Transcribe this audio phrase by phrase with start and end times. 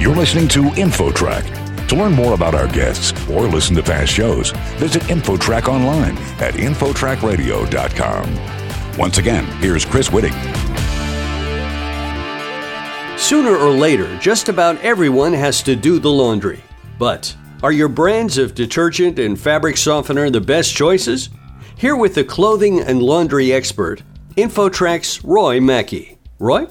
[0.00, 1.86] You're listening to InfoTrack.
[1.88, 6.54] To learn more about our guests or listen to past shows, visit InfoTrack online at
[6.54, 8.98] InfoTrackRadio.com.
[8.98, 10.32] Once again, here's Chris Whitting.
[13.18, 16.64] Sooner or later, just about everyone has to do the laundry.
[16.98, 21.28] But are your brands of detergent and fabric softener the best choices?
[21.76, 24.02] Here with the clothing and laundry expert,
[24.38, 26.16] InfoTrack's Roy Mackey.
[26.38, 26.68] Roy?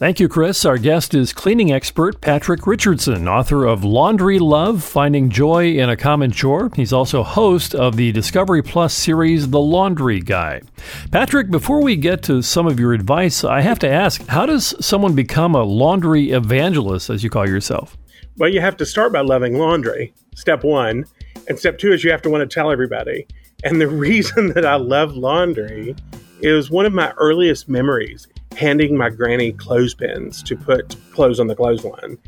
[0.00, 0.64] Thank you, Chris.
[0.64, 5.96] Our guest is cleaning expert Patrick Richardson, author of Laundry Love Finding Joy in a
[5.96, 6.70] Common Chore.
[6.74, 10.62] He's also host of the Discovery Plus series, The Laundry Guy.
[11.10, 14.74] Patrick, before we get to some of your advice, I have to ask how does
[14.82, 17.98] someone become a laundry evangelist, as you call yourself?
[18.38, 21.04] Well, you have to start by loving laundry, step one.
[21.46, 23.26] And step two is you have to want to tell everybody.
[23.64, 25.94] And the reason that I love laundry
[26.40, 31.54] is one of my earliest memories handing my granny clothespins to put clothes on the
[31.54, 32.18] clothesline.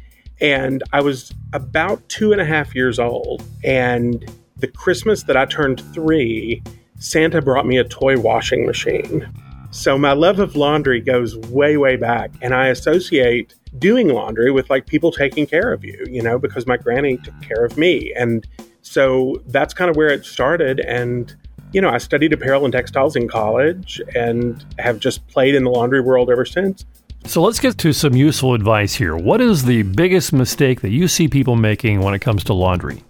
[0.41, 3.45] And I was about two and a half years old.
[3.65, 6.63] And the Christmas that I turned three,
[6.99, 9.29] Santa brought me a toy washing machine.
[9.71, 12.31] So my love of laundry goes way, way back.
[12.43, 16.67] And I associate doing laundry with like people taking care of you, you know, because
[16.67, 18.13] my granny took care of me.
[18.15, 18.47] And
[18.83, 20.81] so that's kind of where it started.
[20.81, 21.35] And
[21.73, 25.71] you know, I studied apparel and textiles in college and have just played in the
[25.71, 26.85] laundry world ever since.
[27.25, 29.17] So let's get to some useful advice here.
[29.17, 33.03] What is the biggest mistake that you see people making when it comes to laundry?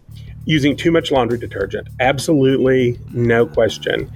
[0.45, 1.89] Using too much laundry detergent.
[1.99, 4.13] Absolutely no question.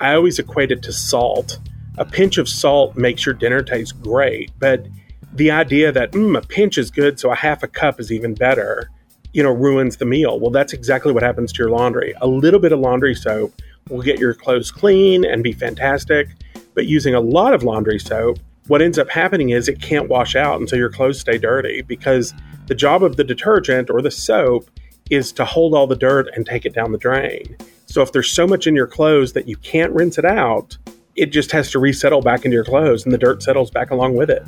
[0.00, 1.58] I always equate it to salt.
[1.98, 4.86] A pinch of salt makes your dinner taste great, but
[5.32, 8.34] the idea that mm, a pinch is good, so a half a cup is even
[8.34, 8.90] better,
[9.32, 10.38] you know, ruins the meal.
[10.38, 12.14] Well, that's exactly what happens to your laundry.
[12.20, 13.54] A little bit of laundry soap
[13.88, 16.28] will get your clothes clean and be fantastic.
[16.74, 20.36] But using a lot of laundry soap, what ends up happening is it can't wash
[20.36, 22.34] out until your clothes stay dirty because
[22.66, 24.70] the job of the detergent or the soap
[25.10, 27.56] is to hold all the dirt and take it down the drain.
[27.86, 30.78] So if there's so much in your clothes that you can't rinse it out,
[31.16, 34.14] it just has to resettle back into your clothes and the dirt settles back along
[34.14, 34.44] with it.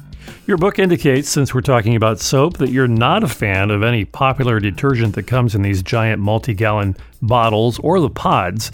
[0.46, 4.04] Your book indicates, since we're talking about soap, that you're not a fan of any
[4.04, 8.70] popular detergent that comes in these giant multi gallon bottles or the pods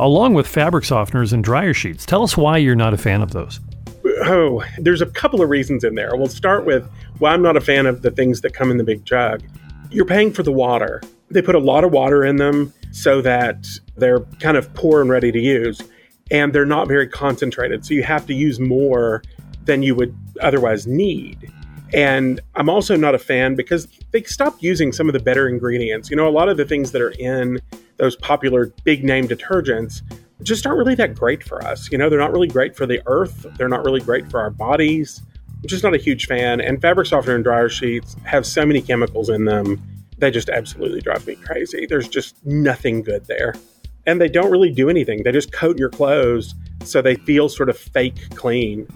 [0.00, 2.06] along with fabric softeners and dryer sheets.
[2.06, 3.60] Tell us why you're not a fan of those.
[4.24, 6.16] Oh, there's a couple of reasons in there.
[6.16, 8.84] We'll start with why I'm not a fan of the things that come in the
[8.84, 9.42] big jug.
[9.90, 11.02] You're paying for the water.
[11.30, 13.66] They put a lot of water in them so that
[13.96, 15.80] they're kind of pour and ready to use,
[16.30, 17.84] and they're not very concentrated.
[17.84, 19.22] So you have to use more
[19.64, 21.52] than you would otherwise need.
[21.92, 26.08] And I'm also not a fan because they stopped using some of the better ingredients.
[26.08, 27.60] You know, a lot of the things that are in
[28.00, 30.02] those popular big name detergents
[30.42, 31.92] just aren't really that great for us.
[31.92, 34.50] You know, they're not really great for the earth, they're not really great for our
[34.50, 35.22] bodies.
[35.62, 36.60] I'm just not a huge fan.
[36.60, 39.82] And fabric softener and dryer sheets have so many chemicals in them,
[40.16, 41.86] they just absolutely drive me crazy.
[41.86, 43.54] There's just nothing good there.
[44.06, 47.68] And they don't really do anything, they just coat your clothes so they feel sort
[47.68, 48.88] of fake clean.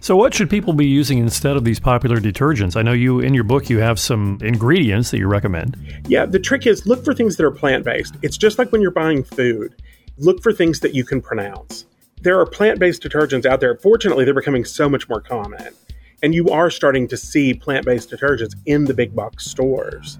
[0.00, 2.76] So, what should people be using instead of these popular detergents?
[2.76, 5.76] I know you, in your book, you have some ingredients that you recommend.
[6.06, 8.14] Yeah, the trick is look for things that are plant based.
[8.22, 9.74] It's just like when you're buying food,
[10.16, 11.84] look for things that you can pronounce.
[12.20, 13.76] There are plant based detergents out there.
[13.76, 15.74] Fortunately, they're becoming so much more common.
[16.22, 20.18] And you are starting to see plant based detergents in the big box stores.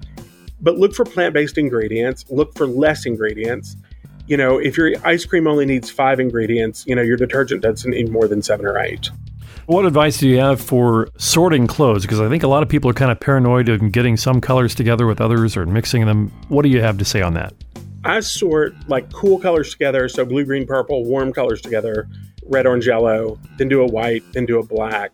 [0.61, 3.75] But look for plant based ingredients, look for less ingredients.
[4.27, 7.91] You know, if your ice cream only needs five ingredients, you know, your detergent doesn't
[7.91, 9.09] need more than seven or eight.
[9.69, 12.01] What advice do you have for sorting clothes?
[12.01, 14.73] Because I think a lot of people are kind of paranoid of getting some colors
[14.73, 16.31] together with others or mixing them.
[16.47, 17.53] What do you have to say on that?
[18.03, 22.09] I sort like cool colors together, so blue, green, purple, warm colors together,
[22.47, 25.11] red, orange, yellow, then do a white, then do a black.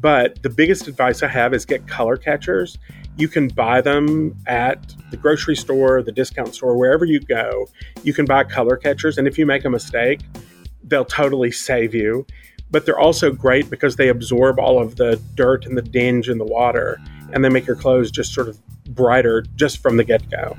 [0.00, 2.78] But the biggest advice I have is get color catchers.
[3.18, 7.68] You can buy them at the grocery store, the discount store, wherever you go.
[8.04, 10.20] You can buy color catchers, and if you make a mistake,
[10.82, 12.24] they'll totally save you
[12.70, 16.38] but they're also great because they absorb all of the dirt and the dinge in
[16.38, 17.00] the water
[17.32, 18.58] and they make your clothes just sort of
[18.94, 20.56] brighter just from the get go.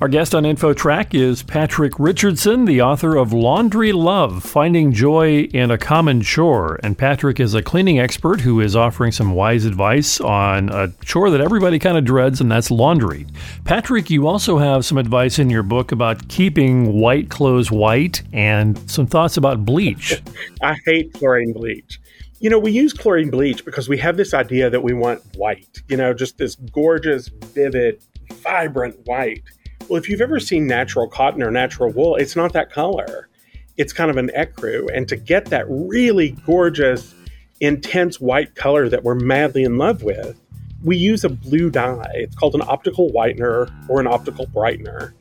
[0.00, 5.70] Our guest on InfoTrack is Patrick Richardson, the author of Laundry Love Finding Joy in
[5.70, 6.78] a Common Chore.
[6.82, 11.30] And Patrick is a cleaning expert who is offering some wise advice on a chore
[11.30, 13.26] that everybody kind of dreads, and that's laundry.
[13.64, 18.78] Patrick, you also have some advice in your book about keeping white clothes white and
[18.90, 20.20] some thoughts about bleach.
[20.62, 22.00] I hate chlorine bleach
[22.40, 25.82] you know, we use chlorine bleach because we have this idea that we want white,
[25.88, 28.00] you know, just this gorgeous, vivid,
[28.34, 29.42] vibrant white.
[29.88, 33.28] Well, if you've ever seen natural cotton or natural wool, it's not that color.
[33.76, 34.88] It's kind of an ecru.
[34.94, 37.14] And to get that really gorgeous,
[37.60, 40.40] intense white color that we're madly in love with,
[40.84, 42.12] we use a blue dye.
[42.14, 45.12] It's called an optical whitener or an optical brightener.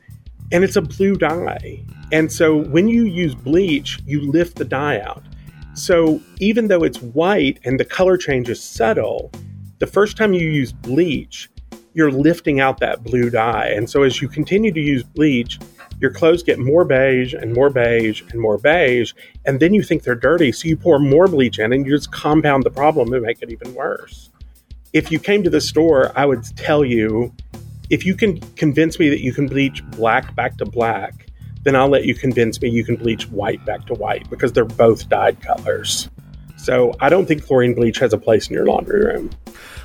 [0.51, 1.83] And it's a blue dye.
[2.11, 5.23] And so when you use bleach, you lift the dye out.
[5.77, 9.31] So even though it's white and the color change is subtle,
[9.77, 11.49] the first time you use bleach,
[11.93, 13.67] you're lifting out that blue dye.
[13.67, 15.59] And so as you continue to use bleach,
[16.01, 19.13] your clothes get more beige and more beige and more beige,
[19.45, 22.11] and then you think they're dirty, so you pour more bleach in and you just
[22.11, 24.31] compound the problem and make it even worse.
[24.93, 27.33] If you came to the store, I would tell you
[27.91, 31.26] if you can convince me that you can bleach black back to black,
[31.63, 34.65] then I'll let you convince me you can bleach white back to white because they're
[34.65, 36.09] both dyed colors.
[36.57, 39.29] So I don't think chlorine bleach has a place in your laundry room.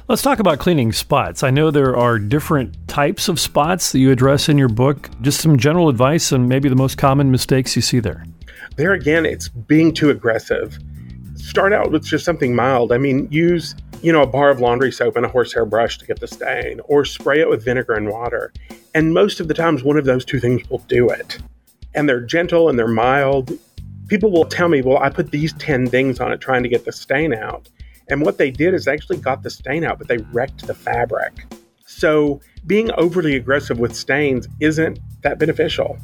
[0.08, 1.42] Let's talk about cleaning spots.
[1.42, 5.08] I know there are different types of spots that you address in your book.
[5.20, 8.26] Just some general advice and maybe the most common mistakes you see there.
[8.76, 10.78] There again, it's being too aggressive.
[11.36, 12.90] Start out with just something mild.
[12.90, 16.06] I mean, use, you know, a bar of laundry soap and a horsehair brush to
[16.06, 18.52] get the stain, or spray it with vinegar and water.
[18.94, 21.38] And most of the times, one of those two things will do it.
[21.94, 23.52] And they're gentle and they're mild.
[24.08, 26.84] People will tell me, well, I put these 10 things on it trying to get
[26.84, 27.68] the stain out.
[28.08, 31.44] And what they did is actually got the stain out, but they wrecked the fabric.
[31.86, 35.98] So being overly aggressive with stains isn't that beneficial.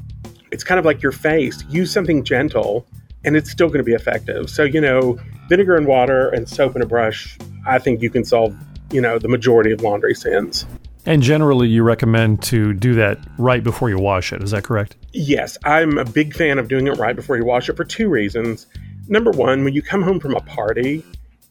[0.51, 1.65] It's kind of like your face.
[1.69, 2.87] Use something gentle
[3.25, 4.49] and it's still going to be effective.
[4.49, 5.19] So, you know,
[5.49, 7.37] vinegar and water and soap and a brush,
[7.67, 8.57] I think you can solve,
[8.93, 10.67] you know, the majority of laundry sins.
[11.09, 14.43] And generally, you recommend to do that right before you wash it.
[14.43, 14.95] Is that correct?
[15.15, 18.11] Yes, I'm a big fan of doing it right before you wash it for two
[18.11, 18.67] reasons.
[19.09, 21.03] Number one, when you come home from a party,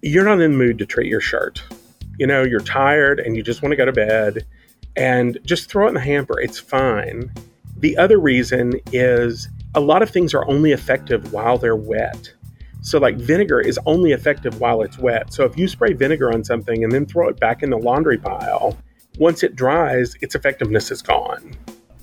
[0.04, 1.64] you're not in the mood to treat your shirt.
[2.20, 4.46] You know, you're tired and you just want to go to bed
[4.96, 6.40] and just throw it in the hamper.
[6.40, 7.32] It's fine.
[7.78, 12.32] The other reason is a lot of things are only effective while they're wet.
[12.84, 15.34] So, like vinegar is only effective while it's wet.
[15.34, 18.20] So, if you spray vinegar on something and then throw it back in the laundry
[18.20, 18.78] pile,
[19.18, 21.56] once it dries, its effectiveness is gone.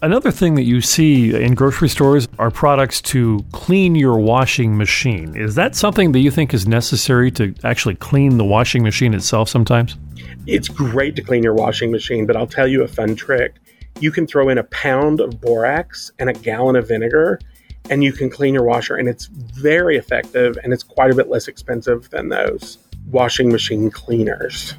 [0.03, 5.35] Another thing that you see in grocery stores are products to clean your washing machine.
[5.35, 9.49] Is that something that you think is necessary to actually clean the washing machine itself
[9.49, 9.97] sometimes?
[10.47, 13.55] It's great to clean your washing machine, but I'll tell you a fun trick.
[13.99, 17.41] You can throw in a pound of borax and a gallon of vinegar,
[17.89, 21.29] and you can clean your washer, and it's very effective and it's quite a bit
[21.29, 22.77] less expensive than those
[23.11, 24.75] washing machine cleaners.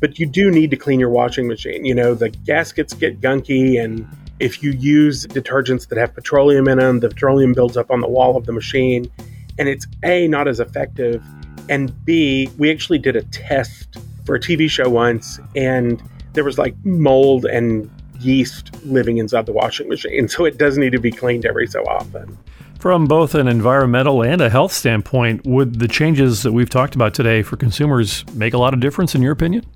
[0.00, 1.84] But you do need to clean your washing machine.
[1.84, 4.06] You know, the gaskets get gunky and
[4.40, 8.08] if you use detergents that have petroleum in them, the petroleum builds up on the
[8.08, 9.10] wall of the machine,
[9.58, 11.24] and it's A, not as effective,
[11.68, 16.02] and B, we actually did a test for a TV show once, and
[16.34, 17.90] there was like mold and
[18.20, 20.28] yeast living inside the washing machine.
[20.28, 22.36] So it does need to be cleaned every so often.
[22.78, 27.12] From both an environmental and a health standpoint, would the changes that we've talked about
[27.12, 29.66] today for consumers make a lot of difference in your opinion?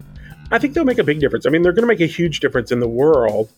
[0.53, 1.47] I think they'll make a big difference.
[1.47, 3.51] I mean, they're going to make a huge difference in the world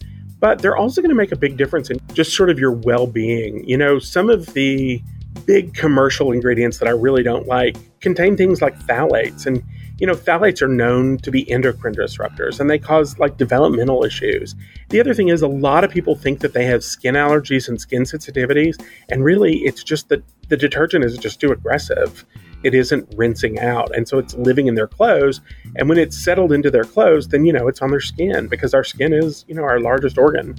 [0.45, 3.07] but they're also going to make a big difference in just sort of your well
[3.07, 3.67] being.
[3.67, 5.03] You know, some of the
[5.47, 9.47] big commercial ingredients that I really don't like contain things like phthalates.
[9.47, 9.63] And,
[9.99, 14.55] you know, phthalates are known to be endocrine disruptors and they cause like developmental issues.
[14.91, 17.81] The other thing is, a lot of people think that they have skin allergies and
[17.81, 18.79] skin sensitivities.
[19.09, 22.25] And really, it's just that the detergent is just too aggressive
[22.65, 23.95] it isn't rinsing out.
[23.95, 25.41] And so it's living in their clothes.
[25.77, 28.75] And when it's settled into their clothes, then, you know, it's on their skin because
[28.75, 30.57] our skin is, you know, our largest organ.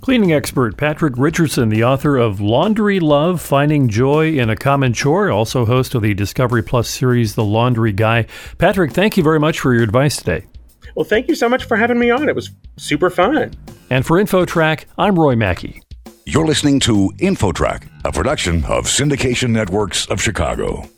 [0.00, 5.30] Cleaning expert Patrick Richardson, the author of Laundry Love Finding Joy in a Common Chore,
[5.30, 8.26] also host of the Discovery Plus series, The Laundry Guy.
[8.56, 10.46] Patrick, thank you very much for your advice today.
[10.94, 12.28] Well, thank you so much for having me on.
[12.28, 13.52] It was super fun.
[13.90, 15.82] And for InfoTrack, I'm Roy Mackey.
[16.24, 20.88] You're listening to InfoTrack, a production of Syndication Networks of Chicago.